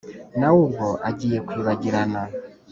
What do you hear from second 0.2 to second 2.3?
Nawe ubwo agiye kwibagirana